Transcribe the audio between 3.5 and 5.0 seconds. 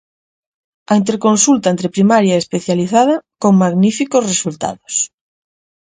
magníficos resultados.